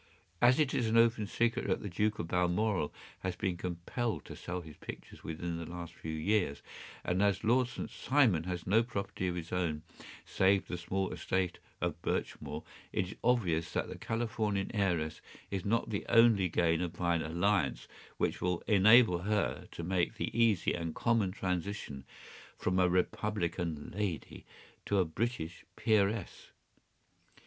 As 0.41 0.59
it 0.59 0.73
is 0.73 0.87
an 0.87 0.97
open 0.97 1.27
secret 1.27 1.67
that 1.67 1.83
the 1.83 1.87
Duke 1.87 2.17
of 2.17 2.27
Balmoral 2.29 2.91
has 3.19 3.35
been 3.35 3.55
compelled 3.55 4.25
to 4.25 4.35
sell 4.35 4.61
his 4.61 4.75
pictures 4.77 5.23
within 5.23 5.57
the 5.59 5.69
last 5.69 5.93
few 5.93 6.11
years, 6.15 6.63
and 7.03 7.21
as 7.21 7.43
Lord 7.43 7.67
St. 7.67 7.87
Simon 7.87 8.45
has 8.45 8.65
no 8.65 8.81
property 8.81 9.27
of 9.27 9.35
his 9.35 9.51
own, 9.51 9.83
save 10.25 10.67
the 10.67 10.75
small 10.75 11.11
estate 11.11 11.59
of 11.81 12.01
Birchmoor, 12.01 12.63
it 12.91 13.09
is 13.09 13.15
obvious 13.23 13.71
that 13.73 13.89
the 13.89 13.97
Californian 13.99 14.71
heiress 14.73 15.21
is 15.51 15.65
not 15.65 15.91
the 15.91 16.03
only 16.09 16.49
gainer 16.49 16.87
by 16.87 17.13
an 17.13 17.21
alliance 17.21 17.87
which 18.17 18.41
will 18.41 18.63
enable 18.65 19.19
her 19.19 19.67
to 19.69 19.83
make 19.83 20.15
the 20.15 20.35
easy 20.35 20.73
and 20.73 20.95
common 20.95 21.31
transition 21.31 22.05
from 22.57 22.79
a 22.79 22.89
Republican 22.89 23.91
lady 23.95 24.45
to 24.83 24.97
a 24.97 25.05
British 25.05 25.63
peeress. 25.77 26.47